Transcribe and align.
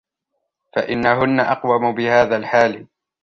فَإِنَّهُنَّ 0.75 1.39
أَقُومُ 1.39 1.95
بِهَذَا 1.95 2.37
الْحَالِ 2.37 2.87